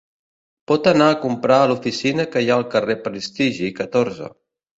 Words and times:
Pot 0.69 0.87
anar 0.91 1.09
a 1.11 1.17
comprar 1.25 1.59
a 1.65 1.67
l'oficina 1.73 2.25
que 2.33 2.43
hi 2.43 2.49
ha 2.49 2.57
al 2.57 2.65
carrer 2.73 2.97
Prestigi, 3.05 3.71
catorze. 3.83 4.33